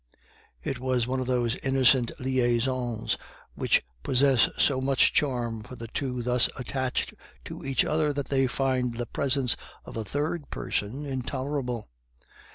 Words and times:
It 0.63 0.79
was 0.79 1.05
one 1.05 1.19
of 1.19 1.27
those 1.27 1.57
innocent 1.57 2.11
liaisons 2.17 3.19
which 3.53 3.83
possess 4.01 4.49
so 4.57 4.81
much 4.81 5.13
charm 5.13 5.61
for 5.61 5.75
the 5.75 5.89
two 5.89 6.23
thus 6.23 6.49
attached 6.57 7.13
to 7.45 7.63
each 7.63 7.85
other 7.85 8.11
that 8.11 8.29
they 8.29 8.47
find 8.47 8.97
the 8.97 9.05
presence 9.05 9.55
of 9.85 9.95
a 9.95 10.03
third 10.03 10.49
person 10.49 11.05
intolerable. 11.05 11.87